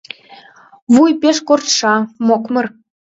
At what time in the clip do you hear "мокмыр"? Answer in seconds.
2.27-2.65